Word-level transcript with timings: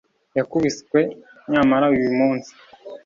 Yakubiswe 0.37 0.99
nyamara 1.51 1.85
uyu 1.95 2.09
munsi 2.19 2.51